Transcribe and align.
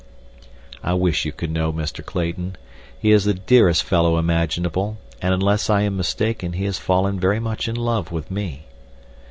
I 0.81 0.95
wish 0.95 1.25
you 1.25 1.31
could 1.31 1.51
know 1.51 1.71
Mr. 1.71 2.03
Clayton; 2.03 2.55
he 2.97 3.11
is 3.11 3.25
the 3.25 3.35
dearest 3.35 3.83
fellow 3.83 4.17
imaginable, 4.17 4.97
and 5.21 5.31
unless 5.31 5.69
I 5.69 5.81
am 5.81 5.95
mistaken 5.95 6.53
he 6.53 6.65
has 6.65 6.79
fallen 6.79 7.19
very 7.19 7.39
much 7.39 7.67
in 7.67 7.75
love 7.75 8.11
with 8.11 8.31
me. 8.31 8.63